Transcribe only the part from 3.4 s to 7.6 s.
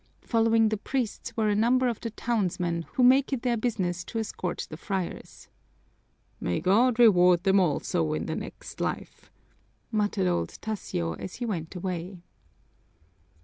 their business to escort the friars. "May God reward them